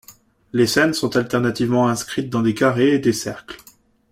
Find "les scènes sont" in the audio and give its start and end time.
0.51-1.15